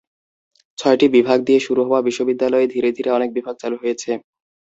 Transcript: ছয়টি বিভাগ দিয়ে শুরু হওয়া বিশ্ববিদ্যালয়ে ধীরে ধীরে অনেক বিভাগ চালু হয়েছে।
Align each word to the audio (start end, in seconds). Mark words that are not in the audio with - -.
ছয়টি 0.77 1.07
বিভাগ 1.15 1.39
দিয়ে 1.47 1.59
শুরু 1.59 1.81
হওয়া 1.87 2.01
বিশ্ববিদ্যালয়ে 2.07 2.71
ধীরে 2.73 2.89
ধীরে 2.97 3.09
অনেক 3.17 3.29
বিভাগ 3.37 3.55
চালু 3.61 3.77
হয়েছে। 3.81 4.11